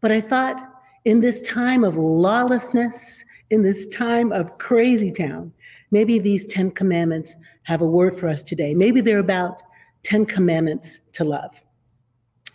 But 0.00 0.10
I 0.10 0.20
thought 0.20 0.60
in 1.04 1.20
this 1.20 1.40
time 1.42 1.84
of 1.84 1.96
lawlessness, 1.96 3.24
in 3.50 3.62
this 3.62 3.86
time 3.86 4.32
of 4.32 4.58
crazy 4.58 5.12
town, 5.12 5.52
maybe 5.92 6.18
these 6.18 6.44
10 6.46 6.72
commandments 6.72 7.36
have 7.62 7.82
a 7.82 7.86
word 7.86 8.18
for 8.18 8.26
us 8.26 8.42
today. 8.42 8.74
Maybe 8.74 9.00
they're 9.00 9.20
about 9.20 9.62
10 10.02 10.26
commandments 10.26 10.98
to 11.12 11.22
love. 11.22 11.62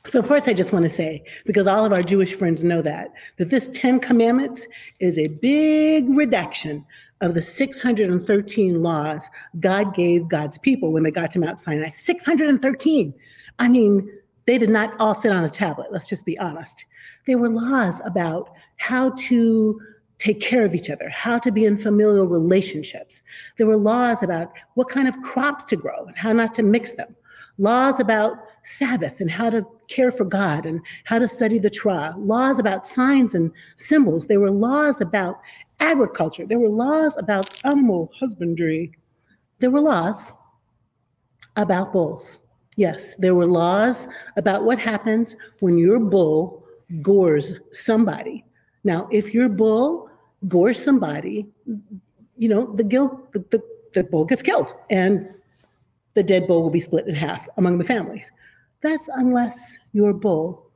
So, 0.06 0.22
first, 0.22 0.50
I 0.50 0.54
just 0.54 0.74
want 0.74 0.84
to 0.84 0.90
say, 0.90 1.24
because 1.46 1.68
all 1.68 1.86
of 1.86 1.94
our 1.94 2.04
Jewish 2.04 2.36
friends 2.36 2.66
know 2.66 2.82
that, 2.82 3.14
that 3.38 3.50
this 3.50 3.70
10 3.74 4.02
commandments 4.02 4.68
is 5.00 5.18
a 5.18 5.28
big 5.28 6.10
reduction 6.10 6.86
of 7.26 7.34
the 7.34 7.42
613 7.42 8.84
laws 8.84 9.30
God 9.60 9.96
gave 9.96 10.28
God's 10.28 10.58
people 10.58 10.92
when 10.92 11.04
they 11.04 11.12
got 11.12 11.32
to 11.32 11.40
Mount 11.40 11.60
Sinai. 11.60 11.90
613. 11.92 13.14
I 13.60 13.68
mean, 13.68 14.10
they 14.46 14.58
did 14.58 14.70
not 14.70 14.94
all 15.00 15.16
fit 15.16 15.32
on 15.32 15.44
a 15.44 15.50
tablet, 15.50 15.92
let's 15.92 16.08
just 16.08 16.26
be 16.26 16.38
honest. 16.38 16.86
They 17.26 17.36
were 17.36 17.50
laws 17.50 18.02
about 18.06 18.52
how 18.78 19.10
to 19.12 19.80
take 20.18 20.40
care 20.40 20.64
of 20.64 20.74
each 20.74 20.90
other, 20.90 21.10
how 21.10 21.40
to 21.40 21.52
be 21.52 21.66
in 21.66 21.78
familial 21.78 22.28
relationships. 22.28 23.22
There 23.58 23.68
were 23.68 23.78
laws 23.78 24.24
about 24.24 24.52
what 24.76 24.90
kind 24.90 25.08
of 25.08 25.20
crops 25.22 25.66
to 25.66 25.76
grow 25.76 26.06
and 26.06 26.16
how 26.16 26.32
not 26.32 26.54
to 26.56 26.64
mix 26.64 26.94
them, 26.94 27.16
laws 27.58 28.00
about 28.00 28.38
Sabbath 28.64 29.20
and 29.20 29.30
how 29.30 29.50
to 29.50 29.66
care 29.88 30.12
for 30.12 30.26
God 30.26 30.66
and 30.66 30.82
how 31.04 31.20
to 31.20 31.28
study 31.28 31.60
the 31.60 31.70
Torah, 31.70 32.16
laws 32.18 32.60
about 32.60 32.86
signs 32.86 33.36
and 33.36 33.52
symbols. 33.76 34.28
There 34.28 34.40
were 34.40 34.52
laws 34.52 35.02
about 35.02 35.40
agriculture. 35.80 36.46
There 36.46 36.60
were 36.60 36.70
laws 36.70 37.16
about 37.18 37.60
animal 37.66 38.12
husbandry. 38.18 38.92
There 39.60 39.72
were 39.72 39.82
laws 39.82 40.34
about 41.56 41.94
bulls. 41.94 42.40
Yes, 42.76 43.16
there 43.16 43.36
were 43.36 43.46
laws 43.46 44.08
about 44.36 44.66
what 44.66 44.80
happens 44.80 45.36
when 45.60 45.78
your 45.78 46.00
bull 46.00 46.66
gores 47.02 47.60
somebody. 47.72 48.44
Now, 48.84 49.08
if 49.12 49.34
your 49.34 49.50
bull 49.50 50.10
gores 50.48 50.84
somebody, 50.84 51.48
you 52.38 52.50
know, 52.50 52.74
the, 52.76 52.84
gil- 52.84 53.28
the, 53.34 53.40
the, 53.50 53.64
the 53.94 54.04
bull 54.04 54.26
gets 54.26 54.42
killed 54.42 54.74
and 54.90 55.30
the 56.16 56.24
dead 56.24 56.48
bull 56.48 56.64
will 56.64 56.70
be 56.70 56.80
split 56.80 57.08
in 57.08 57.16
half 57.16 57.48
among 57.58 57.78
the 57.78 57.86
families. 57.86 58.32
That's 58.82 59.10
unless 59.14 59.80
your 59.94 60.14
bull 60.14 60.70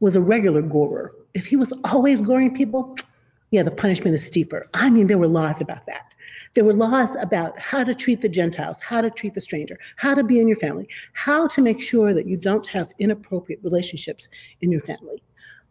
was 0.00 0.16
a 0.16 0.20
regular 0.20 0.62
gorer. 0.62 1.12
If 1.34 1.46
he 1.46 1.56
was 1.56 1.72
always 1.84 2.22
goring 2.22 2.54
people, 2.54 2.96
yeah, 3.50 3.62
the 3.62 3.70
punishment 3.70 4.14
is 4.14 4.24
steeper. 4.24 4.68
I 4.74 4.90
mean, 4.90 5.06
there 5.06 5.18
were 5.18 5.28
laws 5.28 5.60
about 5.60 5.86
that. 5.86 6.14
There 6.54 6.64
were 6.64 6.74
laws 6.74 7.16
about 7.20 7.58
how 7.58 7.84
to 7.84 7.94
treat 7.94 8.20
the 8.20 8.28
Gentiles, 8.28 8.80
how 8.80 9.00
to 9.00 9.10
treat 9.10 9.34
the 9.34 9.40
stranger, 9.40 9.78
how 9.96 10.14
to 10.14 10.22
be 10.22 10.40
in 10.40 10.48
your 10.48 10.56
family, 10.56 10.88
how 11.12 11.46
to 11.48 11.60
make 11.60 11.82
sure 11.82 12.14
that 12.14 12.26
you 12.26 12.36
don't 12.36 12.66
have 12.66 12.92
inappropriate 12.98 13.60
relationships 13.62 14.28
in 14.60 14.70
your 14.70 14.80
family. 14.80 15.22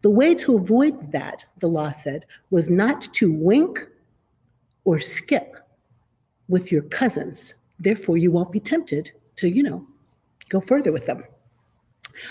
The 0.02 0.10
way 0.10 0.36
to 0.36 0.58
avoid 0.58 1.12
that, 1.14 1.46
the 1.60 1.68
law 1.68 1.92
said, 1.92 2.26
was 2.52 2.70
not 2.70 3.14
to 3.16 3.32
wink 3.32 3.88
or 4.84 5.00
skip 5.00 5.56
with 6.50 6.72
your 6.72 6.84
cousins. 6.84 7.54
Therefore, 7.80 8.18
you 8.18 8.32
won't 8.32 8.52
be 8.52 8.60
tempted 8.60 9.12
to, 9.38 9.50
you 9.50 9.64
know, 9.64 9.88
go 10.50 10.60
further 10.60 10.92
with 10.92 11.06
them. 11.06 11.24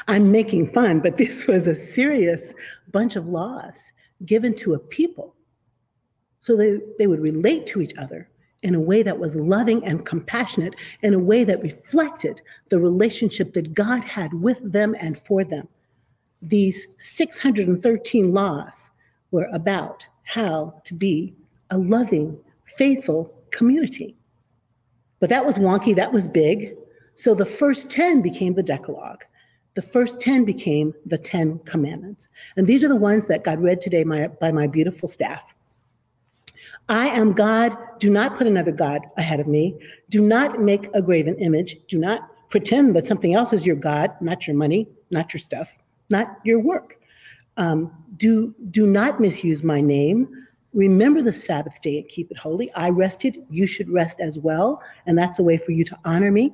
I'm 0.09 0.31
making 0.31 0.67
fun, 0.67 1.01
but 1.01 1.17
this 1.19 1.47
was 1.47 1.67
a 1.67 1.75
serious 1.75 2.55
bunch 2.91 3.17
of 3.17 3.27
laws 3.27 3.93
given 4.25 4.55
to 4.55 4.75
a 4.75 4.79
people 4.79 5.35
so 6.41 6.57
they, 6.57 6.81
they 6.99 7.07
would 7.07 7.21
relate 7.21 7.67
to 7.67 7.81
each 7.81 7.97
other 7.97 8.29
in 8.63 8.75
a 8.75 8.81
way 8.81 9.03
that 9.03 9.19
was 9.19 9.35
loving 9.37 9.85
and 9.85 10.05
compassionate, 10.05 10.75
in 11.03 11.15
a 11.15 11.19
way 11.19 11.45
that 11.45 11.63
reflected 11.63 12.43
the 12.69 12.81
relationship 12.81 13.53
that 13.55 13.75
God 13.75 14.05
had 14.05 14.35
with 14.35 14.61
them 14.73 14.95
and 15.01 15.19
for 15.19 15.45
them. 15.45 15.69
These 16.43 16.87
613 16.99 18.33
laws 18.33 18.91
were 19.31 19.49
about 19.53 20.07
how 20.25 20.81
to 20.85 20.95
be 20.95 21.35
a 21.71 21.79
loving, 21.79 22.39
faithful 22.65 23.35
community. 23.51 24.17
But 25.21 25.29
that 25.31 25.45
was 25.45 25.59
wonky, 25.59 25.95
that 25.97 26.13
was 26.13 26.27
big. 26.27 26.75
So 27.15 27.35
the 27.35 27.47
first 27.47 27.91
10 27.91 28.23
became 28.23 28.55
the 28.55 28.63
Decalogue. 28.63 29.25
The 29.75 29.83
first 29.83 30.21
10 30.21 30.45
became 30.45 30.95
the 31.07 31.19
10 31.19 31.61
commandments. 31.61 32.29
And 32.57 32.67
these 32.67 32.85
are 32.85 32.89
the 32.89 32.97
ones 32.97 33.27
that 33.27 33.45
got 33.45 33.59
read 33.59 33.81
today 33.81 34.05
my, 34.05 34.29
by 34.29 34.53
my 34.53 34.67
beautiful 34.67 35.09
staff. 35.09 35.43
I 36.89 37.09
am 37.09 37.33
God. 37.33 37.77
Do 37.99 38.11
not 38.11 38.37
put 38.37 38.47
another 38.47 38.73
God 38.73 39.03
ahead 39.17 39.41
of 39.41 39.47
me. 39.47 39.79
Do 40.11 40.21
not 40.21 40.61
make 40.61 40.89
a 40.95 41.01
graven 41.01 41.37
image. 41.39 41.79
Do 41.89 41.99
not 41.99 42.29
pretend 42.51 42.95
that 42.97 43.07
something 43.07 43.35
else 43.35 43.53
is 43.53 43.65
your 43.65 43.77
God, 43.77 44.11
not 44.21 44.47
your 44.47 44.57
money, 44.57 44.89
not 45.11 45.33
your 45.33 45.39
stuff, 45.39 45.79
not 46.11 46.37
your 46.45 46.59
work. 46.59 47.01
Um, 47.57 47.93
do, 48.17 48.55
do 48.71 48.87
not 48.87 49.21
misuse 49.21 49.63
my 49.63 49.81
name. 49.81 50.29
Remember 50.75 51.23
the 51.23 51.33
Sabbath 51.33 51.81
day 51.81 51.99
and 51.99 52.09
keep 52.09 52.31
it 52.31 52.37
holy. 52.37 52.73
I 52.73 52.91
rested. 52.91 53.43
You 53.51 53.67
should 53.67 53.89
rest 53.91 54.21
as 54.21 54.39
well. 54.39 54.83
And 55.07 55.17
that's 55.17 55.39
a 55.39 55.43
way 55.43 55.57
for 55.57 55.73
you 55.73 55.85
to 55.85 55.99
honor 56.05 56.31
me. 56.31 56.53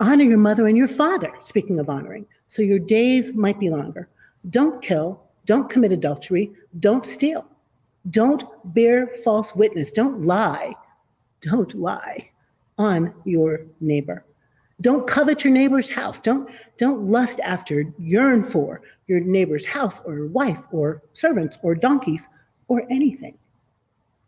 Honor 0.00 0.24
your 0.24 0.38
mother 0.38 0.68
and 0.68 0.76
your 0.76 0.88
father, 0.88 1.32
speaking 1.40 1.80
of 1.80 1.90
honoring. 1.90 2.26
So 2.46 2.62
your 2.62 2.78
days 2.78 3.32
might 3.34 3.58
be 3.58 3.70
longer. 3.70 4.08
Don't 4.50 4.80
kill. 4.80 5.22
Don't 5.44 5.68
commit 5.68 5.92
adultery. 5.92 6.52
Don't 6.78 7.04
steal. 7.04 7.48
Don't 8.10 8.44
bear 8.74 9.08
false 9.24 9.54
witness. 9.54 9.90
Don't 9.90 10.20
lie. 10.20 10.74
Don't 11.40 11.74
lie 11.74 12.30
on 12.78 13.12
your 13.24 13.62
neighbor. 13.80 14.24
Don't 14.80 15.08
covet 15.08 15.42
your 15.42 15.52
neighbor's 15.52 15.90
house. 15.90 16.20
Don't, 16.20 16.48
don't 16.76 17.02
lust 17.02 17.40
after, 17.40 17.92
yearn 17.98 18.44
for 18.44 18.82
your 19.08 19.18
neighbor's 19.18 19.66
house 19.66 20.00
or 20.04 20.26
wife 20.26 20.60
or 20.70 21.02
servants 21.12 21.58
or 21.62 21.74
donkeys 21.74 22.28
or 22.68 22.84
anything. 22.88 23.36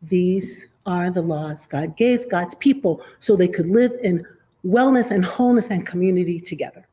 These 0.02 0.66
are 0.86 1.10
the 1.10 1.22
laws 1.22 1.66
God 1.66 1.96
gave 1.96 2.28
God's 2.28 2.56
people 2.56 3.02
so 3.20 3.36
they 3.36 3.46
could 3.46 3.68
live 3.68 3.92
in 4.02 4.26
wellness 4.64 5.10
and 5.10 5.24
wholeness 5.24 5.70
and 5.70 5.86
community 5.86 6.40
together. 6.40 6.86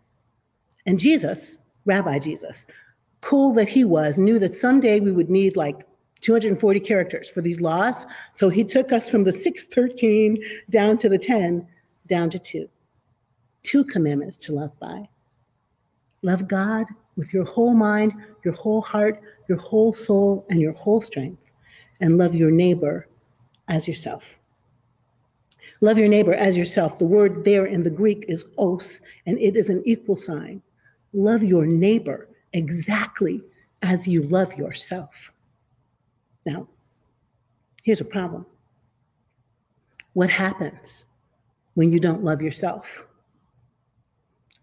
And 0.86 1.00
Jesus, 1.00 1.58
Rabbi 1.86 2.20
Jesus, 2.20 2.66
cool 3.22 3.54
that 3.54 3.68
he 3.68 3.84
was, 3.84 4.18
knew 4.18 4.40
that 4.40 4.56
someday 4.56 5.00
we 5.00 5.12
would 5.12 5.30
need 5.30 5.56
like 5.58 5.86
240 6.22 6.80
characters 6.80 7.30
for 7.30 7.42
these 7.42 7.62
laws. 7.62 8.06
So 8.34 8.50
he 8.50 8.64
took 8.64 8.92
us 8.92 9.10
from 9.10 9.24
the 9.24 9.32
613 9.32 10.44
down 10.70 10.98
to 11.00 11.10
the 11.10 11.18
10, 11.18 11.68
down 12.08 12.30
to 12.30 12.40
two. 12.40 12.68
Two 13.64 13.84
commandments 13.84 14.38
to 14.38 14.54
love 14.54 14.78
by. 14.80 15.08
Love 16.22 16.48
God 16.48 16.86
with 17.16 17.34
your 17.34 17.44
whole 17.44 17.74
mind, 17.74 18.14
your 18.44 18.54
whole 18.54 18.82
heart, 18.82 19.22
your 19.50 19.58
whole 19.58 19.94
soul, 19.94 20.46
and 20.50 20.60
your 20.60 20.74
whole 20.74 21.02
strength, 21.02 21.42
and 22.00 22.18
love 22.18 22.34
your 22.34 22.52
neighbor 22.52 23.08
as 23.68 23.88
yourself. 23.88 24.37
Love 25.82 25.98
your 25.98 26.08
neighbor 26.08 26.34
as 26.34 26.58
yourself. 26.58 26.98
The 26.98 27.06
word 27.06 27.44
there 27.46 27.66
in 27.66 27.84
the 27.84 27.90
Greek 27.90 28.26
is 28.28 28.46
os, 28.58 29.00
and 29.26 29.38
it 29.40 29.56
is 29.56 29.70
an 29.70 29.84
equal 29.86 30.16
sign. 30.16 30.62
Love 31.14 31.44
your 31.44 31.66
neighbor 31.66 32.30
exactly 32.54 33.44
as 33.82 34.08
you 34.08 34.24
love 34.24 34.54
yourself. 34.56 35.32
Now, 36.46 36.68
here's 37.84 38.02
a 38.02 38.06
problem. 38.06 38.46
What 40.14 40.30
happens 40.30 41.06
when 41.76 41.92
you 41.92 42.00
don't 42.00 42.24
love 42.24 42.42
yourself? 42.42 43.06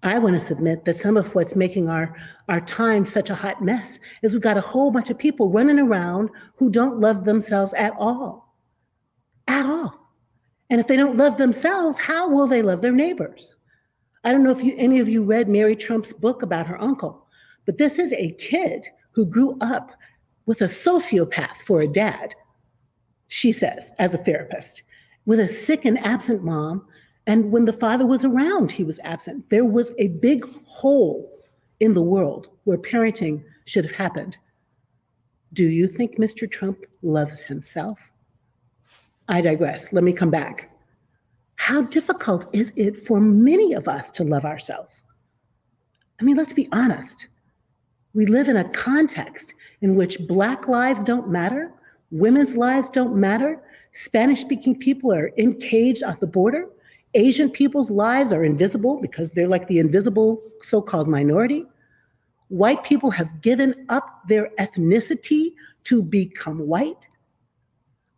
I 0.02 0.18
want 0.18 0.34
to 0.34 0.40
submit 0.40 0.84
that 0.84 0.96
some 0.96 1.16
of 1.16 1.34
what's 1.34 1.56
making 1.56 1.88
our, 1.88 2.14
our 2.48 2.60
time 2.60 3.06
such 3.06 3.30
a 3.30 3.34
hot 3.34 3.62
mess 3.62 3.98
is 4.22 4.32
we've 4.34 4.42
got 4.42 4.58
a 4.58 4.60
whole 4.60 4.90
bunch 4.90 5.08
of 5.08 5.18
people 5.18 5.50
running 5.50 5.78
around 5.78 6.28
who 6.56 6.68
don't 6.68 7.00
love 7.00 7.24
themselves 7.24 7.72
at 7.74 7.94
all. 7.96 8.54
At 9.46 9.64
all. 9.64 10.03
And 10.74 10.80
if 10.80 10.88
they 10.88 10.96
don't 10.96 11.16
love 11.16 11.36
themselves, 11.36 12.00
how 12.00 12.28
will 12.28 12.48
they 12.48 12.60
love 12.60 12.82
their 12.82 12.90
neighbors? 12.90 13.58
I 14.24 14.32
don't 14.32 14.42
know 14.42 14.50
if 14.50 14.64
you, 14.64 14.74
any 14.76 14.98
of 14.98 15.08
you 15.08 15.22
read 15.22 15.48
Mary 15.48 15.76
Trump's 15.76 16.12
book 16.12 16.42
about 16.42 16.66
her 16.66 16.82
uncle, 16.82 17.28
but 17.64 17.78
this 17.78 17.96
is 17.96 18.12
a 18.14 18.32
kid 18.40 18.84
who 19.12 19.24
grew 19.24 19.56
up 19.60 19.92
with 20.46 20.62
a 20.62 20.64
sociopath 20.64 21.58
for 21.64 21.80
a 21.80 21.86
dad. 21.86 22.34
she 23.28 23.52
says, 23.52 23.92
as 24.00 24.14
a 24.14 24.18
therapist, 24.18 24.82
with 25.26 25.38
a 25.38 25.46
sick 25.46 25.84
and 25.84 26.04
absent 26.04 26.42
mom. 26.42 26.84
And 27.24 27.52
when 27.52 27.66
the 27.66 27.72
father 27.72 28.04
was 28.04 28.24
around, 28.24 28.72
he 28.72 28.82
was 28.82 28.98
absent. 29.04 29.50
There 29.50 29.64
was 29.64 29.94
a 30.00 30.08
big 30.08 30.44
hole 30.64 31.38
in 31.78 31.94
the 31.94 32.02
world 32.02 32.48
where 32.64 32.78
parenting 32.78 33.44
should 33.64 33.84
have 33.84 33.94
happened. 33.94 34.38
Do 35.52 35.66
you 35.66 35.86
think 35.86 36.18
Mr. 36.18 36.50
Trump 36.50 36.84
loves 37.00 37.42
himself? 37.42 38.00
I 39.28 39.40
digress. 39.40 39.92
Let 39.92 40.04
me 40.04 40.12
come 40.12 40.30
back. 40.30 40.70
How 41.56 41.82
difficult 41.82 42.46
is 42.52 42.72
it 42.76 42.96
for 42.96 43.20
many 43.20 43.72
of 43.72 43.88
us 43.88 44.10
to 44.12 44.24
love 44.24 44.44
ourselves? 44.44 45.04
I 46.20 46.24
mean, 46.24 46.36
let's 46.36 46.52
be 46.52 46.68
honest. 46.72 47.28
We 48.12 48.26
live 48.26 48.48
in 48.48 48.56
a 48.56 48.68
context 48.70 49.54
in 49.80 49.96
which 49.96 50.26
Black 50.28 50.68
lives 50.68 51.02
don't 51.02 51.28
matter, 51.28 51.72
women's 52.10 52.56
lives 52.56 52.90
don't 52.90 53.16
matter, 53.16 53.62
Spanish 53.92 54.40
speaking 54.40 54.78
people 54.78 55.12
are 55.12 55.32
encaged 55.36 56.02
at 56.02 56.20
the 56.20 56.26
border, 56.26 56.68
Asian 57.14 57.48
people's 57.48 57.90
lives 57.90 58.32
are 58.32 58.44
invisible 58.44 59.00
because 59.00 59.30
they're 59.30 59.48
like 59.48 59.68
the 59.68 59.78
invisible 59.78 60.42
so 60.60 60.82
called 60.82 61.08
minority. 61.08 61.64
White 62.48 62.84
people 62.84 63.10
have 63.10 63.40
given 63.40 63.86
up 63.88 64.22
their 64.26 64.50
ethnicity 64.58 65.54
to 65.84 66.02
become 66.02 66.58
white. 66.66 67.06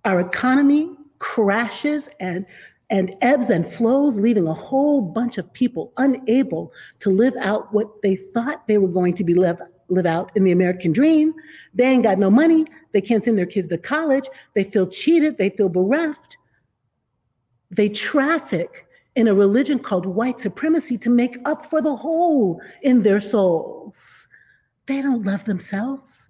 Our 0.04 0.20
economy 0.20 0.95
crashes 1.18 2.08
and 2.20 2.46
and 2.88 3.16
ebbs 3.20 3.50
and 3.50 3.66
flows, 3.66 4.18
leaving 4.18 4.46
a 4.46 4.54
whole 4.54 5.00
bunch 5.00 5.38
of 5.38 5.52
people 5.52 5.92
unable 5.96 6.72
to 7.00 7.10
live 7.10 7.34
out 7.40 7.72
what 7.72 8.00
they 8.02 8.14
thought 8.14 8.66
they 8.68 8.78
were 8.78 8.88
going 8.88 9.12
to 9.14 9.24
be 9.24 9.34
live, 9.34 9.60
live 9.88 10.06
out 10.06 10.30
in 10.36 10.44
the 10.44 10.52
American 10.52 10.92
dream. 10.92 11.34
They 11.74 11.84
ain't 11.84 12.04
got 12.04 12.18
no 12.18 12.30
money. 12.30 12.64
They 12.92 13.00
can't 13.00 13.24
send 13.24 13.38
their 13.38 13.46
kids 13.46 13.68
to 13.68 13.78
college. 13.78 14.28
They 14.54 14.62
feel 14.62 14.86
cheated. 14.86 15.36
They 15.36 15.50
feel 15.50 15.68
bereft. 15.68 16.36
They 17.70 17.88
traffic 17.88 18.86
in 19.16 19.28
a 19.28 19.34
religion 19.34 19.78
called 19.78 20.06
white 20.06 20.38
supremacy 20.38 20.96
to 20.98 21.10
make 21.10 21.36
up 21.44 21.66
for 21.66 21.82
the 21.82 21.96
hole 21.96 22.60
in 22.82 23.02
their 23.02 23.20
souls. 23.20 24.28
They 24.86 25.02
don't 25.02 25.24
love 25.24 25.44
themselves. 25.44 26.28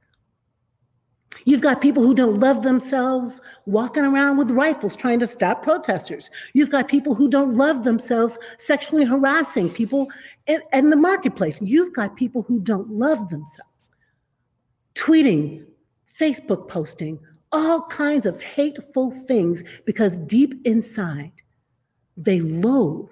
You've 1.44 1.61
got 1.61 1.81
people 1.81 2.02
who 2.02 2.14
don't 2.14 2.40
love 2.40 2.62
themselves 2.62 3.40
walking 3.67 4.05
around 4.05 4.37
with 4.37 4.50
rifles 4.50 4.96
trying 4.96 5.20
to 5.20 5.26
stop 5.26 5.62
protesters. 5.62 6.31
You've 6.55 6.70
got 6.70 6.88
people 6.88 7.14
who 7.14 7.28
don't 7.28 7.56
love 7.56 7.84
themselves 7.84 8.38
sexually 8.58 9.05
harassing 9.05 9.70
people 9.70 10.08
in, 10.46 10.61
in 10.73 10.90
the 10.90 10.96
marketplace. 10.96 11.61
You've 11.62 11.94
got 11.94 12.17
people 12.17 12.43
who 12.43 12.61
don't 12.61 12.90
love 12.90 13.28
themselves 13.28 13.90
tweeting, 14.96 15.64
Facebook 16.19 16.69
posting, 16.69 17.20
all 17.52 17.82
kinds 17.82 18.26
of 18.26 18.40
hateful 18.40 19.11
things 19.11 19.62
because 19.84 20.19
deep 20.20 20.55
inside 20.67 21.32
they 22.17 22.40
loathe 22.40 23.11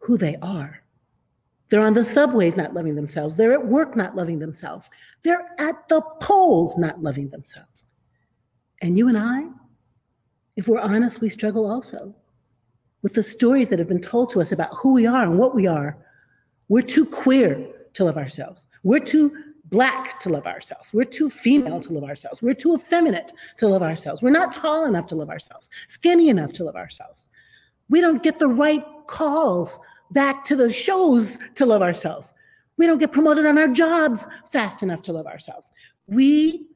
who 0.00 0.18
they 0.18 0.36
are. 0.42 0.82
They're 1.70 1.84
on 1.84 1.94
the 1.94 2.04
subways 2.04 2.56
not 2.56 2.74
loving 2.74 2.94
themselves. 2.94 3.34
They're 3.34 3.52
at 3.52 3.66
work 3.66 3.94
not 3.94 4.16
loving 4.16 4.38
themselves. 4.38 4.90
They're 5.22 5.46
at 5.58 5.88
the 5.88 6.00
polls 6.20 6.78
not 6.78 7.02
loving 7.02 7.28
themselves. 7.28 7.84
And 8.80 8.96
you 8.96 9.08
and 9.08 9.18
I, 9.18 9.48
if 10.56 10.68
we're 10.68 10.80
honest, 10.80 11.20
we 11.20 11.28
struggle 11.28 11.70
also 11.70 12.14
with 13.02 13.14
the 13.14 13.22
stories 13.22 13.68
that 13.68 13.78
have 13.78 13.88
been 13.88 14.00
told 14.00 14.30
to 14.30 14.40
us 14.40 14.52
about 14.52 14.74
who 14.74 14.92
we 14.92 15.06
are 15.06 15.22
and 15.22 15.38
what 15.38 15.54
we 15.54 15.66
are. 15.66 15.98
We're 16.68 16.82
too 16.82 17.06
queer 17.06 17.66
to 17.94 18.04
love 18.04 18.16
ourselves. 18.16 18.66
We're 18.82 18.98
too 19.00 19.32
black 19.66 20.18
to 20.20 20.30
love 20.30 20.46
ourselves. 20.46 20.92
We're 20.94 21.04
too 21.04 21.28
female 21.28 21.80
to 21.80 21.92
love 21.92 22.04
ourselves. 22.04 22.40
We're 22.40 22.54
too 22.54 22.74
effeminate 22.74 23.32
to 23.58 23.68
love 23.68 23.82
ourselves. 23.82 24.22
We're 24.22 24.30
not 24.30 24.52
tall 24.52 24.86
enough 24.86 25.06
to 25.06 25.14
love 25.14 25.28
ourselves, 25.28 25.68
skinny 25.88 26.28
enough 26.28 26.52
to 26.54 26.64
love 26.64 26.76
ourselves. 26.76 27.28
We 27.90 28.00
don't 28.00 28.22
get 28.22 28.38
the 28.38 28.48
right 28.48 28.84
calls 29.06 29.78
back 30.10 30.44
to 30.44 30.56
the 30.56 30.72
shows 30.72 31.38
to 31.54 31.66
love 31.66 31.82
ourselves. 31.82 32.34
We 32.76 32.86
don't 32.86 32.98
get 32.98 33.12
promoted 33.12 33.46
on 33.46 33.58
our 33.58 33.68
jobs 33.68 34.26
fast 34.50 34.82
enough 34.82 35.02
to 35.02 35.12
love 35.12 35.26
ourselves. 35.26 35.72
We 36.06 36.66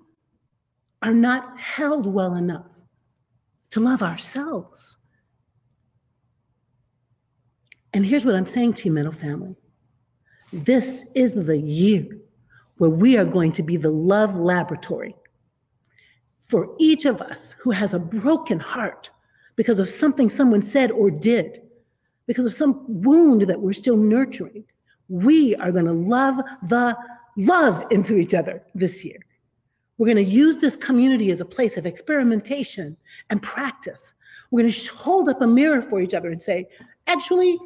are 1.00 1.14
not 1.14 1.58
held 1.58 2.06
well 2.06 2.34
enough 2.34 2.66
to 3.70 3.80
love 3.80 4.02
ourselves. 4.02 4.96
And 7.94 8.04
here's 8.04 8.24
what 8.24 8.34
I'm 8.34 8.46
saying 8.46 8.74
to 8.74 8.88
you, 8.88 8.92
middle 8.92 9.12
family. 9.12 9.54
This 10.52 11.06
is 11.14 11.34
the 11.34 11.58
year 11.58 12.06
where 12.76 12.90
we 12.90 13.16
are 13.16 13.24
going 13.24 13.52
to 13.52 13.62
be 13.62 13.76
the 13.76 13.90
love 13.90 14.34
laboratory 14.36 15.14
for 16.40 16.74
each 16.78 17.04
of 17.04 17.20
us 17.20 17.54
who 17.58 17.70
has 17.70 17.94
a 17.94 17.98
broken 17.98 18.58
heart 18.58 19.10
because 19.56 19.78
of 19.78 19.88
something 19.88 20.28
someone 20.28 20.62
said 20.62 20.90
or 20.90 21.10
did 21.10 21.62
because 22.26 22.46
of 22.46 22.54
some 22.54 22.84
wound 22.86 23.42
that 23.42 23.60
we're 23.60 23.72
still 23.72 23.96
nurturing. 23.96 24.64
We 25.08 25.54
are 25.56 25.72
going 25.72 25.84
to 25.84 25.92
love 25.92 26.36
the 26.62 26.96
love 27.36 27.86
into 27.90 28.16
each 28.16 28.34
other 28.34 28.62
this 28.74 29.04
year. 29.04 29.18
We're 29.98 30.06
going 30.06 30.24
to 30.24 30.32
use 30.32 30.56
this 30.56 30.76
community 30.76 31.30
as 31.30 31.40
a 31.40 31.44
place 31.44 31.76
of 31.76 31.86
experimentation 31.86 32.96
and 33.30 33.42
practice. 33.42 34.14
We're 34.50 34.62
going 34.62 34.72
to 34.72 34.94
hold 34.94 35.28
up 35.28 35.40
a 35.40 35.46
mirror 35.46 35.82
for 35.82 36.00
each 36.00 36.14
other 36.14 36.30
and 36.30 36.42
say, 36.42 36.68
actually, 37.06 37.58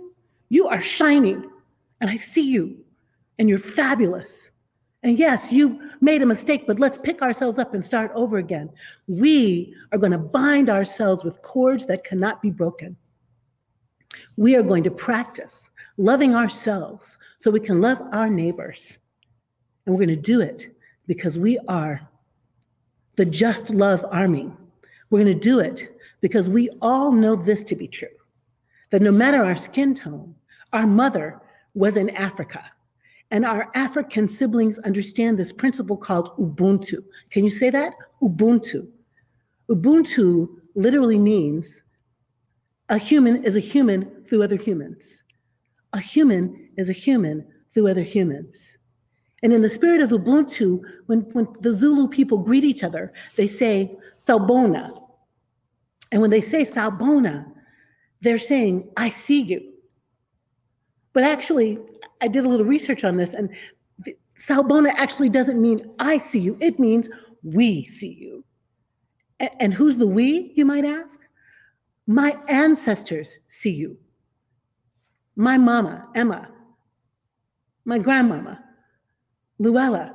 you 0.49 0.69
are 0.69 0.81
shining, 0.81 1.51
and 2.01 2.11
I 2.11 2.17
see 2.17 2.49
you, 2.49 2.77
and 3.39 3.49
you're 3.49 3.59
fabulous. 3.59 4.51
And 5.03 5.19
yes, 5.19 5.53
you 5.53 5.81
made 6.01 6.23
a 6.23 6.27
mistake, 6.27 6.65
but 6.67 6.79
let's 6.79 6.99
pick 6.99 7.23
ourselves 7.23 7.59
up 7.59 7.75
and 7.75 7.85
start 7.85 8.11
over 8.15 8.39
again. 8.39 8.71
We 9.07 9.75
are 9.93 9.99
going 9.99 10.13
to 10.13 10.19
bind 10.19 10.69
ourselves 10.69 11.25
with 11.25 11.43
cords 11.43 11.87
that 11.87 12.05
cannot 12.05 12.43
be 12.43 12.51
broken. 12.51 12.97
We 14.37 14.57
are 14.57 14.63
going 14.63 14.85
to 14.85 14.91
practice 14.91 15.71
loving 15.97 16.35
ourselves 16.35 17.19
so 17.39 17.51
we 17.51 17.61
can 17.61 17.81
love 17.81 18.01
our 18.13 18.29
neighbors. 18.29 18.99
And 19.85 19.95
we're 19.95 20.05
going 20.05 20.17
to 20.17 20.23
do 20.23 20.41
it 20.41 20.75
because 21.07 21.39
we 21.39 21.59
are 21.69 22.01
the 23.17 23.25
Just 23.25 23.71
Love 23.71 24.05
Army. 24.11 24.51
We're 25.11 25.21
going 25.21 25.33
to 25.33 25.39
do 25.39 25.61
it 25.61 25.97
because 26.21 26.49
we 26.49 26.69
all 26.83 27.13
know 27.13 27.37
this 27.37 27.63
to 27.65 27.77
be 27.77 27.89
true 27.89 28.09
that 28.91 29.03
no 29.03 29.11
matter 29.11 29.45
our 29.45 29.57
skin 29.57 29.95
tone, 29.95 30.35
our 30.73 30.87
mother 30.87 31.41
was 31.75 31.97
in 31.97 32.11
Africa. 32.11 32.65
And 33.31 33.45
our 33.45 33.71
African 33.75 34.29
siblings 34.29 34.79
understand 34.81 35.37
this 35.37 35.53
principle 35.53 35.97
called 35.97 36.37
Ubuntu. 36.39 37.03
Can 37.31 37.43
you 37.43 37.51
say 37.51 37.71
that? 37.71 37.95
Ubuntu. 38.23 38.87
Ubuntu 39.69 40.49
literally 40.77 41.19
means 41.19 41.83
a 42.89 42.99
human 42.99 43.45
is 43.45 43.57
a 43.57 43.61
human 43.61 44.25
through 44.25 44.43
other 44.43 44.57
humans. 44.57 45.23
A 45.93 46.01
human 46.01 46.71
is 46.77 46.89
a 46.89 46.93
human 46.93 47.47
through 47.73 47.89
other 47.89 48.03
humans. 48.03 48.79
And 49.43 49.53
in 49.53 49.63
the 49.63 49.69
spirit 49.69 50.01
of 50.01 50.11
Ubuntu, 50.11 50.81
when, 51.07 51.21
when 51.33 51.47
the 51.61 51.73
Zulu 51.73 52.09
people 52.09 52.39
greet 52.39 52.65
each 52.65 52.83
other, 52.83 53.13
they 53.37 53.47
say 53.47 53.97
Sawubona. 54.19 55.03
And 56.11 56.21
when 56.21 56.31
they 56.31 56.41
say 56.41 56.65
Sawubona, 56.65 57.47
they're 58.23 58.39
saying, 58.39 58.89
I 58.97 59.11
see 59.11 59.43
you. 59.43 59.73
But 61.13 61.25
actually, 61.25 61.79
I 62.21 62.29
did 62.29 62.45
a 62.45 62.49
little 62.49 62.67
research 62.67 63.05
on 63.05 63.17
this, 63.17 63.35
and 63.35 63.51
Sawubona 64.39 64.93
actually 64.97 65.29
doesn't 65.29 65.61
mean 65.61 65.79
I 65.99 66.19
see 66.19 66.41
you, 66.41 66.57
it 66.61 66.79
means 66.79 67.09
we 67.43 67.85
see 67.85 68.15
you. 68.21 68.45
And 69.61 69.73
who's 69.73 69.99
the 69.99 70.07
we, 70.07 70.53
you 70.55 70.65
might 70.65 70.85
ask? 70.85 71.21
My 72.07 72.37
ancestors 72.49 73.39
see 73.49 73.71
you. 73.71 73.99
My 75.35 75.59
mama, 75.59 76.09
Emma, 76.15 76.49
my 77.85 77.99
grandmama, 77.99 78.63
Luella, 79.59 80.15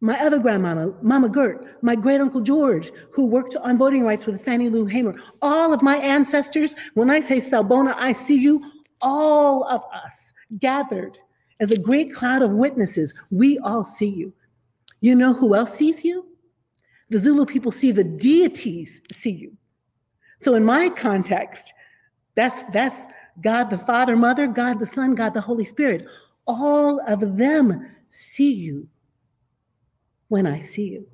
my 0.00 0.20
other 0.20 0.38
grandmama, 0.38 0.92
Mama 1.00 1.28
Gert, 1.28 1.82
my 1.82 1.94
great 1.94 2.20
uncle 2.20 2.40
George, 2.40 2.92
who 3.10 3.24
worked 3.24 3.56
on 3.56 3.78
voting 3.78 4.04
rights 4.04 4.26
with 4.26 4.44
Fannie 4.44 4.68
Lou 4.68 4.84
Hamer, 4.84 5.14
all 5.40 5.72
of 5.72 5.82
my 5.82 5.96
ancestors, 5.96 6.74
when 6.94 7.10
I 7.10 7.20
say 7.20 7.38
Sawubona, 7.38 7.94
I 7.96 8.12
see 8.12 8.36
you, 8.36 8.62
all 9.00 9.64
of 9.64 9.82
us 9.92 10.32
gathered 10.58 11.18
as 11.60 11.70
a 11.70 11.78
great 11.78 12.12
cloud 12.12 12.42
of 12.42 12.50
witnesses, 12.50 13.14
we 13.30 13.58
all 13.60 13.84
see 13.84 14.08
you. 14.08 14.32
You 15.00 15.14
know 15.14 15.32
who 15.32 15.54
else 15.54 15.74
sees 15.74 16.04
you? 16.04 16.26
The 17.08 17.18
Zulu 17.18 17.46
people 17.46 17.72
see 17.72 17.92
the 17.92 18.04
deities 18.04 19.00
see 19.12 19.30
you. 19.30 19.56
So 20.38 20.54
in 20.54 20.64
my 20.64 20.88
context, 20.90 21.72
that's 22.34 22.62
that's 22.72 23.06
God 23.40 23.70
the 23.70 23.78
Father, 23.78 24.16
Mother, 24.16 24.46
God 24.46 24.78
the 24.78 24.86
Son, 24.86 25.14
God 25.14 25.34
the 25.34 25.40
Holy 25.40 25.64
Spirit. 25.64 26.06
All 26.46 27.00
of 27.06 27.36
them 27.36 27.90
see 28.10 28.52
you 28.52 28.88
when 30.28 30.46
I 30.46 30.58
see 30.58 30.88
you. 30.88 31.06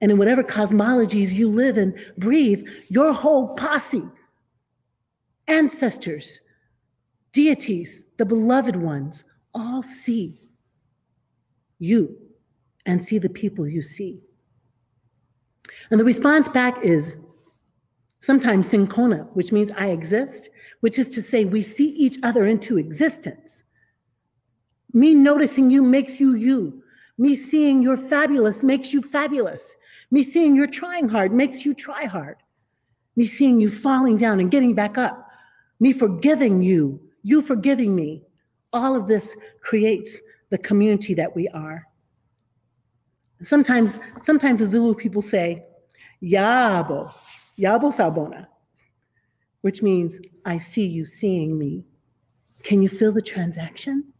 And 0.00 0.12
in 0.12 0.18
whatever 0.18 0.44
cosmologies 0.44 1.32
you 1.32 1.48
live 1.48 1.76
and 1.76 1.94
breathe, 2.18 2.66
your 2.88 3.12
whole 3.12 3.54
posse, 3.54 4.04
ancestors, 5.48 6.40
deities, 7.32 8.04
the 8.16 8.26
beloved 8.26 8.76
ones, 8.76 9.24
all 9.54 9.82
see 9.82 10.40
you 11.78 12.16
and 12.86 13.04
see 13.04 13.18
the 13.18 13.28
people 13.28 13.66
you 13.66 13.82
see. 13.82 14.22
And 15.90 15.98
the 15.98 16.04
response 16.04 16.48
back 16.48 16.84
is 16.84 17.16
sometimes 18.20 18.68
sikhona, 18.68 19.28
which 19.34 19.52
means 19.52 19.70
I 19.72 19.88
exist, 19.88 20.50
which 20.80 20.98
is 20.98 21.10
to 21.10 21.22
say 21.22 21.44
we 21.44 21.62
see 21.62 21.88
each 21.90 22.18
other 22.22 22.46
into 22.46 22.78
existence. 22.78 23.64
Me 24.92 25.14
noticing 25.14 25.70
you 25.70 25.82
makes 25.82 26.18
you 26.18 26.34
you. 26.34 26.82
Me 27.18 27.34
seeing 27.34 27.82
you're 27.82 27.96
fabulous 27.96 28.62
makes 28.62 28.92
you 28.92 29.02
fabulous. 29.02 29.74
Me 30.10 30.22
seeing 30.22 30.54
you're 30.54 30.66
trying 30.66 31.08
hard 31.08 31.32
makes 31.32 31.64
you 31.64 31.74
try 31.74 32.04
hard. 32.04 32.36
Me 33.16 33.26
seeing 33.26 33.60
you 33.60 33.68
falling 33.70 34.16
down 34.16 34.40
and 34.40 34.50
getting 34.50 34.74
back 34.74 34.96
up. 34.96 35.28
Me 35.80 35.92
forgiving 35.92 36.62
you, 36.62 37.00
you 37.22 37.42
forgiving 37.42 37.94
me. 37.94 38.22
All 38.72 38.96
of 38.96 39.06
this 39.06 39.36
creates 39.60 40.20
the 40.50 40.58
community 40.58 41.14
that 41.14 41.34
we 41.34 41.48
are. 41.48 41.84
Sometimes, 43.40 43.98
sometimes 44.22 44.60
the 44.60 44.66
Zulu 44.66 44.94
people 44.94 45.22
say, 45.22 45.64
Yebo, 46.22 47.12
Yebo 47.58 47.92
Sawubona, 47.92 48.46
which 49.62 49.82
means 49.82 50.20
I 50.44 50.58
see 50.58 50.86
you 50.86 51.04
seeing 51.06 51.58
me. 51.58 51.84
Can 52.62 52.82
you 52.82 52.88
feel 52.88 53.12
the 53.12 53.22
transaction? 53.22 54.12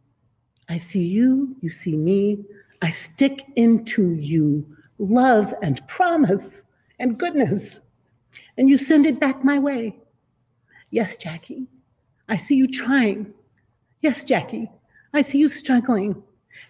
I 0.67 0.77
see 0.77 1.03
you, 1.03 1.55
you 1.61 1.71
see 1.71 1.95
me. 1.95 2.43
I 2.81 2.89
stick 2.89 3.45
into 3.55 4.13
you 4.13 4.65
love 4.99 5.53
and 5.61 5.85
promise 5.87 6.63
and 6.99 7.17
goodness, 7.17 7.79
and 8.57 8.69
you 8.69 8.77
send 8.77 9.05
it 9.05 9.19
back 9.19 9.43
my 9.43 9.57
way. 9.57 9.97
Yes, 10.91 11.17
Jackie, 11.17 11.67
I 12.27 12.35
see 12.35 12.55
you 12.55 12.67
trying. 12.67 13.33
Yes, 14.01 14.23
Jackie, 14.23 14.69
I 15.13 15.21
see 15.21 15.37
you 15.37 15.47
struggling. 15.47 16.21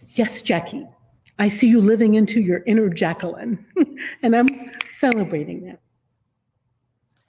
Yes, 0.10 0.42
Jackie, 0.44 0.88
I 1.40 1.48
see 1.48 1.68
you 1.68 1.82
living 1.82 2.14
into 2.16 2.40
your 2.40 2.64
inner 2.66 2.90
Jacqueline, 2.90 3.66
and 4.24 4.36
I'm 4.36 4.50
celebrating 4.90 5.66
that. 5.66 5.80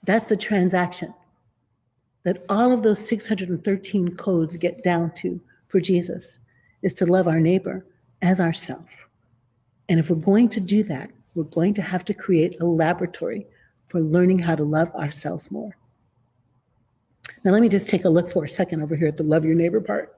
That's 0.03 0.25
the 0.25 0.35
transaction 0.35 1.13
that 2.23 2.43
all 2.49 2.71
of 2.71 2.83
those 2.83 3.05
613 3.07 4.15
codes 4.15 4.55
get 4.57 4.83
down 4.83 5.11
to 5.15 5.41
for 5.67 5.79
Jesus 5.79 6.39
is 6.81 6.93
to 6.93 7.05
love 7.05 7.27
our 7.27 7.39
neighbor 7.39 7.85
as 8.21 8.39
ourself. 8.39 9.07
And 9.89 9.99
if 9.99 10.09
we're 10.09 10.17
going 10.17 10.49
to 10.49 10.61
do 10.61 10.83
that, 10.83 11.11
we're 11.33 11.43
going 11.43 11.73
to 11.75 11.81
have 11.81 12.05
to 12.05 12.13
create 12.13 12.59
a 12.61 12.65
laboratory 12.65 13.47
for 13.87 13.99
learning 13.99 14.39
how 14.39 14.55
to 14.55 14.63
love 14.63 14.93
ourselves 14.95 15.51
more. 15.51 15.75
Now, 17.43 17.51
let 17.51 17.61
me 17.61 17.69
just 17.69 17.89
take 17.89 18.05
a 18.05 18.09
look 18.09 18.31
for 18.31 18.45
a 18.45 18.49
second 18.49 18.81
over 18.81 18.95
here 18.95 19.07
at 19.07 19.17
the 19.17 19.23
love 19.23 19.45
your 19.45 19.55
neighbor 19.55 19.81
part. 19.81 20.17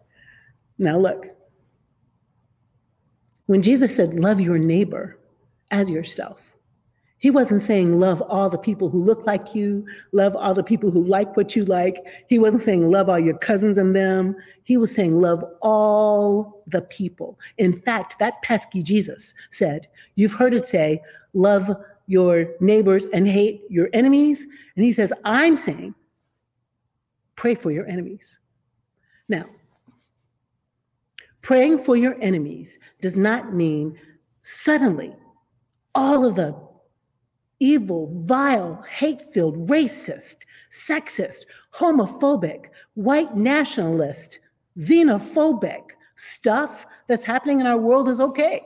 Now, 0.77 0.97
look. 0.97 1.27
When 3.45 3.61
Jesus 3.61 3.95
said, 3.95 4.19
love 4.19 4.39
your 4.39 4.57
neighbor 4.57 5.17
as 5.71 5.89
yourself, 5.89 6.52
he 7.23 7.31
wasn't 7.31 7.61
saying 7.61 8.01
love 8.01 8.21
all 8.23 8.49
the 8.49 8.57
people 8.57 8.89
who 8.89 9.01
look 9.01 9.25
like 9.25 9.55
you, 9.55 9.87
love 10.11 10.35
all 10.35 10.53
the 10.53 10.61
people 10.61 10.91
who 10.91 11.01
like 11.01 11.37
what 11.37 11.55
you 11.55 11.63
like. 11.63 11.95
He 12.27 12.37
wasn't 12.37 12.63
saying 12.63 12.91
love 12.91 13.07
all 13.07 13.17
your 13.17 13.37
cousins 13.37 13.77
and 13.77 13.95
them. 13.95 14.35
He 14.63 14.75
was 14.75 14.93
saying 14.93 15.21
love 15.21 15.41
all 15.61 16.65
the 16.67 16.81
people. 16.81 17.39
In 17.57 17.71
fact, 17.71 18.19
that 18.19 18.41
pesky 18.41 18.81
Jesus 18.81 19.33
said, 19.51 19.87
You've 20.15 20.33
heard 20.33 20.53
it 20.53 20.67
say, 20.67 21.01
love 21.33 21.73
your 22.07 22.47
neighbors 22.59 23.05
and 23.13 23.25
hate 23.25 23.61
your 23.69 23.89
enemies. 23.93 24.45
And 24.75 24.83
he 24.83 24.91
says, 24.91 25.13
I'm 25.23 25.55
saying, 25.55 25.95
pray 27.37 27.55
for 27.55 27.71
your 27.71 27.87
enemies. 27.87 28.37
Now, 29.29 29.45
praying 31.41 31.85
for 31.85 31.95
your 31.95 32.17
enemies 32.19 32.77
does 32.99 33.15
not 33.15 33.53
mean 33.53 33.97
suddenly 34.41 35.15
all 35.95 36.25
of 36.25 36.35
the 36.35 36.72
evil, 37.63 38.11
vile, 38.15 38.83
hate 38.89 39.21
filled, 39.21 39.69
racist, 39.69 40.39
sexist, 40.69 41.45
homophobic, 41.73 42.65
white 42.95 43.37
nationalist, 43.37 44.39
xenophobic 44.77 45.83
stuff 46.15 46.85
that's 47.07 47.23
happening 47.23 47.61
in 47.61 47.65
our 47.65 47.77
world 47.77 48.09
is 48.09 48.19
okay. 48.19 48.61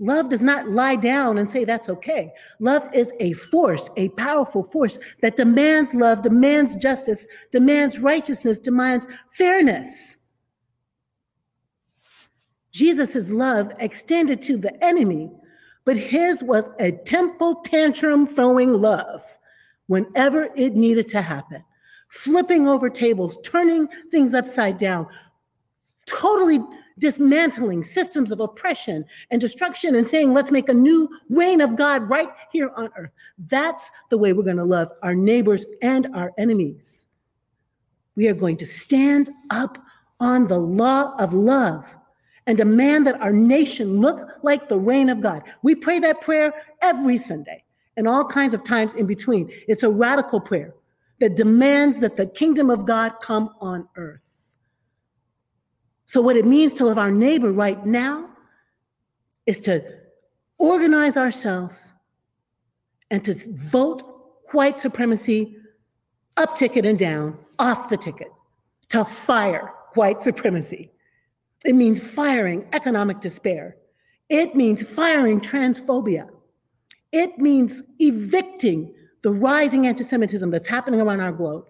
Love 0.00 0.28
does 0.28 0.42
not 0.42 0.68
lie 0.68 0.96
down 0.96 1.38
and 1.38 1.48
say 1.48 1.64
that's 1.64 1.88
okay. 1.88 2.32
Love 2.58 2.88
is 2.92 3.12
a 3.20 3.32
force, 3.34 3.88
a 3.96 4.08
powerful 4.10 4.64
force 4.64 4.98
that 5.22 5.36
demands 5.36 5.94
love, 5.94 6.22
demands 6.22 6.74
justice, 6.74 7.28
demands 7.52 8.00
righteousness, 8.00 8.58
demands 8.58 9.06
fairness. 9.30 10.16
Jesus' 12.72 13.30
love 13.30 13.72
extended 13.78 14.42
to 14.42 14.56
the 14.56 14.72
enemy 14.82 15.30
but 15.90 15.98
his 15.98 16.44
was 16.44 16.70
a 16.78 16.92
temple 16.92 17.56
tantrum 17.64 18.24
throwing 18.24 18.74
love 18.74 19.24
whenever 19.88 20.48
it 20.54 20.76
needed 20.76 21.08
to 21.08 21.20
happen, 21.20 21.64
flipping 22.10 22.68
over 22.68 22.88
tables, 22.88 23.36
turning 23.42 23.88
things 24.08 24.32
upside 24.32 24.76
down, 24.76 25.04
totally 26.06 26.60
dismantling 27.00 27.82
systems 27.82 28.30
of 28.30 28.38
oppression 28.38 29.04
and 29.32 29.40
destruction 29.40 29.96
and 29.96 30.06
saying, 30.06 30.32
let's 30.32 30.52
make 30.52 30.68
a 30.68 30.72
new 30.72 31.08
reign 31.28 31.60
of 31.60 31.74
God 31.74 32.08
right 32.08 32.28
here 32.52 32.70
on 32.76 32.88
earth. 32.96 33.10
That's 33.48 33.90
the 34.10 34.18
way 34.18 34.32
we're 34.32 34.44
going 34.44 34.58
to 34.58 34.64
love 34.64 34.92
our 35.02 35.16
neighbors 35.16 35.66
and 35.82 36.06
our 36.14 36.30
enemies. 36.38 37.08
We 38.14 38.28
are 38.28 38.34
going 38.34 38.58
to 38.58 38.64
stand 38.64 39.28
up 39.50 39.76
on 40.20 40.46
the 40.46 40.58
law 40.58 41.16
of 41.18 41.34
love 41.34 41.84
and 42.50 42.58
demand 42.58 43.06
that 43.06 43.20
our 43.20 43.30
nation 43.32 44.00
look 44.00 44.28
like 44.42 44.66
the 44.66 44.76
reign 44.76 45.08
of 45.08 45.20
God. 45.20 45.44
We 45.62 45.76
pray 45.76 46.00
that 46.00 46.20
prayer 46.20 46.52
every 46.82 47.16
Sunday 47.16 47.62
and 47.96 48.08
all 48.08 48.24
kinds 48.24 48.54
of 48.54 48.64
times 48.64 48.92
in 48.94 49.06
between. 49.06 49.52
It's 49.68 49.84
a 49.84 49.88
radical 49.88 50.40
prayer 50.40 50.74
that 51.20 51.36
demands 51.36 52.00
that 52.00 52.16
the 52.16 52.26
kingdom 52.26 52.68
of 52.68 52.86
God 52.86 53.12
come 53.22 53.50
on 53.60 53.88
earth. 53.94 54.18
So, 56.06 56.20
what 56.20 56.34
it 56.34 56.44
means 56.44 56.74
to 56.74 56.86
love 56.86 56.98
our 56.98 57.12
neighbor 57.12 57.52
right 57.52 57.86
now 57.86 58.28
is 59.46 59.60
to 59.60 59.84
organize 60.58 61.16
ourselves 61.16 61.92
and 63.12 63.24
to 63.26 63.34
vote 63.52 64.02
white 64.50 64.76
supremacy 64.76 65.56
up 66.36 66.56
ticket 66.56 66.84
and 66.84 66.98
down, 66.98 67.38
off 67.60 67.88
the 67.90 67.96
ticket, 67.96 68.32
to 68.88 69.04
fire 69.04 69.72
white 69.94 70.20
supremacy 70.20 70.90
it 71.64 71.74
means 71.74 72.00
firing 72.00 72.66
economic 72.72 73.20
despair. 73.20 73.76
It 74.28 74.54
means 74.54 74.82
firing 74.82 75.40
transphobia. 75.40 76.28
It 77.12 77.38
means 77.38 77.82
evicting 77.98 78.94
the 79.22 79.30
rising 79.30 79.86
anti 79.86 80.04
Semitism 80.04 80.50
that's 80.50 80.68
happening 80.68 81.00
around 81.00 81.20
our 81.20 81.32
globe. 81.32 81.66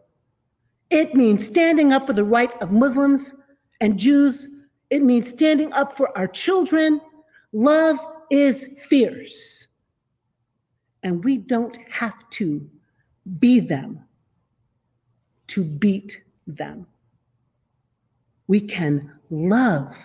It 0.91 1.15
means 1.15 1.47
standing 1.47 1.93
up 1.93 2.07
for 2.07 2.13
the 2.13 2.25
rights 2.25 2.57
of 2.61 2.71
Muslims 2.71 3.33
and 3.81 3.99
Jews. 3.99 4.49
It 4.91 5.03
means 5.03 5.29
standing 5.29 5.73
up 5.73 5.97
for 5.97 6.17
our 6.17 6.27
children. 6.27 7.01
Love 7.53 7.99
is 8.31 8.69
fierce. 8.77 9.69
And 11.03 11.25
we 11.25 11.39
don't 11.39 11.79
have 11.89 12.29
to 12.31 12.69
be 13.39 13.61
them 13.61 14.05
to 15.49 15.65
beat 15.65 16.23
them. 16.47 16.87
We 18.51 18.59
can 18.59 19.13
love 19.31 19.97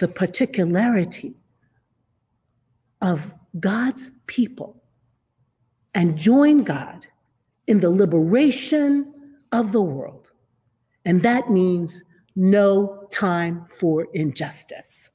the 0.00 0.08
particularity 0.08 1.36
of 3.00 3.32
God's 3.60 4.10
people 4.26 4.82
and 5.94 6.18
join 6.18 6.64
God 6.64 7.06
in 7.68 7.78
the 7.78 7.90
liberation 7.90 9.14
of 9.52 9.70
the 9.70 9.82
world. 9.82 10.32
And 11.04 11.22
that 11.22 11.48
means 11.48 12.02
no 12.34 13.06
time 13.12 13.66
for 13.66 14.08
injustice. 14.12 15.10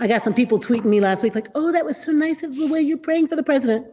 I 0.00 0.06
got 0.06 0.22
some 0.22 0.34
people 0.34 0.58
tweeting 0.58 0.84
me 0.84 1.00
last 1.00 1.22
week, 1.22 1.34
like, 1.34 1.48
oh, 1.54 1.72
that 1.72 1.86
was 1.86 1.96
so 1.96 2.12
nice 2.12 2.42
of 2.42 2.54
the 2.54 2.66
way 2.66 2.82
you're 2.82 2.98
praying 2.98 3.28
for 3.28 3.36
the 3.36 3.42
president. 3.42 3.86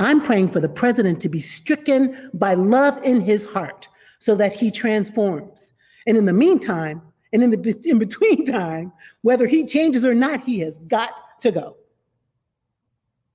I'm 0.00 0.20
praying 0.20 0.48
for 0.48 0.58
the 0.58 0.68
president 0.68 1.20
to 1.20 1.28
be 1.28 1.38
stricken 1.38 2.28
by 2.34 2.54
love 2.54 3.00
in 3.04 3.20
his 3.20 3.46
heart 3.46 3.86
so 4.18 4.34
that 4.36 4.52
he 4.52 4.70
transforms 4.70 5.74
and 6.08 6.16
in 6.16 6.24
the 6.24 6.32
meantime, 6.32 7.02
and 7.34 7.42
in 7.42 7.50
the 7.50 7.80
in 7.84 7.98
between 7.98 8.46
time, 8.50 8.92
whether 9.20 9.46
he 9.46 9.66
changes 9.66 10.06
or 10.06 10.14
not, 10.14 10.40
he 10.40 10.60
has 10.60 10.78
got 10.88 11.10
to 11.42 11.52
go. 11.52 11.76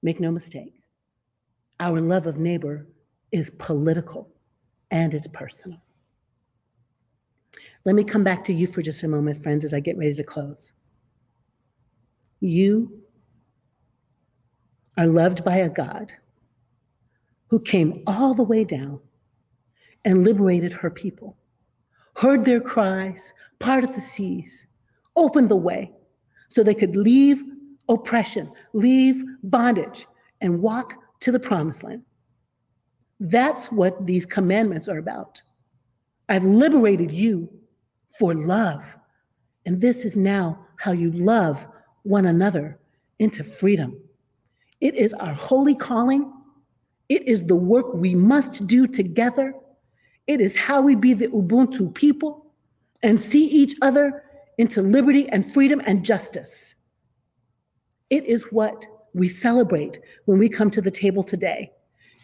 Make 0.01 0.19
no 0.19 0.31
mistake, 0.31 0.73
our 1.79 2.01
love 2.01 2.25
of 2.25 2.37
neighbor 2.37 2.87
is 3.31 3.51
political 3.59 4.27
and 4.89 5.13
it's 5.13 5.27
personal. 5.27 5.77
Let 7.85 7.93
me 7.93 8.03
come 8.03 8.23
back 8.23 8.43
to 8.45 8.53
you 8.53 8.65
for 8.65 8.81
just 8.81 9.03
a 9.03 9.07
moment, 9.07 9.43
friends, 9.43 9.63
as 9.63 9.71
I 9.71 9.79
get 9.79 9.97
ready 9.97 10.15
to 10.15 10.23
close. 10.23 10.73
You 12.39 13.03
are 14.97 15.05
loved 15.05 15.45
by 15.45 15.57
a 15.57 15.69
God 15.69 16.11
who 17.49 17.59
came 17.59 18.01
all 18.07 18.33
the 18.33 18.43
way 18.43 18.63
down 18.63 18.99
and 20.05 20.23
liberated 20.23 20.73
her 20.73 20.89
people 20.89 21.37
heard 22.15 22.45
their 22.45 22.61
cries, 22.61 23.33
parted 23.59 23.93
the 23.93 24.01
seas, 24.01 24.67
opened 25.15 25.49
the 25.49 25.55
way 25.55 25.91
so 26.47 26.63
they 26.63 26.75
could 26.75 26.95
leave 26.95 27.43
oppression, 27.89 28.51
leave 28.73 29.23
bondage, 29.43 30.05
and 30.41 30.61
walk 30.61 30.95
to 31.19 31.31
the 31.31 31.39
promised 31.39 31.83
land. 31.83 32.03
That's 33.19 33.71
what 33.71 34.05
these 34.05 34.25
commandments 34.25 34.87
are 34.87 34.97
about. 34.97 35.41
I've 36.29 36.43
liberated 36.43 37.11
you 37.11 37.49
for 38.19 38.33
love. 38.33 38.83
And 39.65 39.79
this 39.79 40.05
is 40.05 40.15
now 40.15 40.59
how 40.77 40.91
you 40.91 41.11
love 41.11 41.65
one 42.03 42.25
another 42.25 42.79
into 43.19 43.43
freedom. 43.43 43.97
It 44.81 44.95
is 44.95 45.13
our 45.13 45.33
holy 45.33 45.75
calling. 45.75 46.31
It 47.07 47.25
is 47.27 47.45
the 47.45 47.55
work 47.55 47.93
we 47.93 48.13
must 48.13 48.67
do 48.67 48.87
together. 48.87 49.55
It 50.27 50.39
is 50.41 50.57
how 50.57 50.81
we 50.81 50.95
be 50.95 51.13
the 51.13 51.27
Ubuntu 51.27 51.93
people 51.93 52.53
and 53.01 53.19
see 53.19 53.45
each 53.45 53.75
other 53.81 54.23
into 54.57 54.81
liberty 54.81 55.27
and 55.29 55.51
freedom 55.51 55.81
and 55.85 56.05
justice. 56.05 56.75
It 58.09 58.25
is 58.25 58.43
what 58.51 58.85
we 59.13 59.27
celebrate 59.27 59.99
when 60.25 60.39
we 60.39 60.49
come 60.49 60.71
to 60.71 60.81
the 60.81 60.91
table 60.91 61.23
today. 61.23 61.71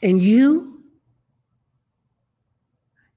And 0.01 0.21
you, 0.21 0.83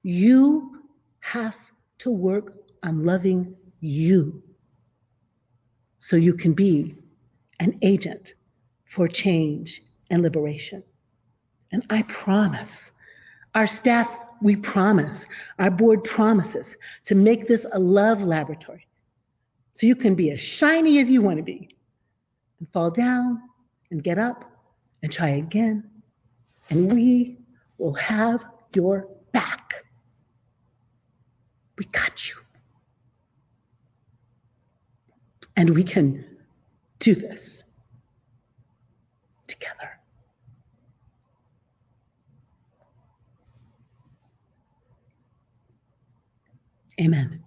you 0.01 0.81
have 1.21 1.57
to 1.99 2.11
work 2.11 2.55
on 2.83 3.03
loving 3.03 3.55
you 3.79 4.43
so 5.99 6.17
you 6.17 6.33
can 6.33 6.53
be 6.53 6.97
an 7.59 7.77
agent 7.81 8.33
for 8.85 9.07
change 9.07 9.81
and 10.09 10.21
liberation. 10.21 10.83
And 11.71 11.85
I 11.89 12.01
promise, 12.03 12.91
our 13.55 13.65
staff, 13.65 14.19
we 14.43 14.57
promise, 14.57 15.25
our 15.57 15.71
board 15.71 16.03
promises 16.03 16.75
to 17.05 17.15
make 17.15 17.47
this 17.47 17.65
a 17.71 17.79
love 17.79 18.21
laboratory 18.23 18.85
so 19.71 19.87
you 19.87 19.95
can 19.95 20.13
be 20.13 20.29
as 20.31 20.39
shiny 20.39 20.99
as 20.99 21.09
you 21.09 21.21
want 21.21 21.37
to 21.37 21.43
be 21.43 21.75
and 22.59 22.69
fall 22.71 22.91
down 22.91 23.41
and 23.89 24.03
get 24.03 24.19
up 24.19 24.43
and 25.01 25.11
try 25.11 25.29
again. 25.29 25.89
And 26.69 26.93
we 26.93 27.37
will 27.77 27.93
have 27.93 28.43
your 28.75 29.07
back. 29.31 29.85
We 31.77 31.85
got 31.85 32.29
you. 32.29 32.35
And 35.55 35.69
we 35.71 35.83
can 35.83 36.25
do 36.99 37.15
this 37.15 37.63
together. 39.47 39.92
Amen. 47.03 47.43